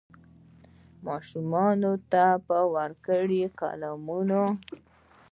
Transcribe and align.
ماشومانو 1.07 1.93
ته 2.11 2.23
به 2.47 2.59
ورکړي 2.75 3.41
قلمونه 3.59 4.41